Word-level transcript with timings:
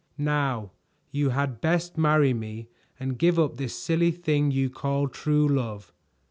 "Now 0.17 0.71
you 1.11 1.29
had 1.29 1.61
best 1.61 1.95
marry 1.95 2.33
me 2.33 2.69
and 2.99 3.19
give 3.19 3.37
up 3.37 3.57
this 3.57 3.75
silly 3.77 4.09
thing 4.09 4.49
you 4.49 4.67
call 4.67 5.07
true 5.07 5.47
love. 5.47 5.93